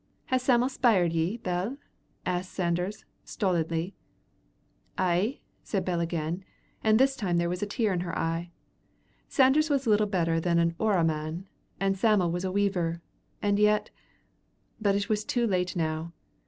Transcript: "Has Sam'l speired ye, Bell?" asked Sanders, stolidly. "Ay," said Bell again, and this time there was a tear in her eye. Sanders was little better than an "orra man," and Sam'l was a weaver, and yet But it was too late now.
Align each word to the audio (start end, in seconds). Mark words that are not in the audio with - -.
"Has 0.33 0.41
Sam'l 0.41 0.67
speired 0.67 1.13
ye, 1.13 1.37
Bell?" 1.37 1.77
asked 2.25 2.53
Sanders, 2.53 3.05
stolidly. 3.23 3.93
"Ay," 4.97 5.41
said 5.61 5.85
Bell 5.85 5.99
again, 5.99 6.43
and 6.83 6.97
this 6.99 7.15
time 7.15 7.37
there 7.37 7.47
was 7.47 7.61
a 7.61 7.67
tear 7.67 7.93
in 7.93 7.99
her 7.99 8.17
eye. 8.17 8.49
Sanders 9.27 9.69
was 9.69 9.85
little 9.85 10.07
better 10.07 10.39
than 10.39 10.57
an 10.57 10.73
"orra 10.79 11.03
man," 11.03 11.47
and 11.79 11.95
Sam'l 11.99 12.31
was 12.31 12.43
a 12.43 12.51
weaver, 12.51 12.99
and 13.43 13.59
yet 13.59 13.91
But 14.81 14.95
it 14.95 15.07
was 15.07 15.23
too 15.23 15.45
late 15.45 15.75
now. 15.75 16.13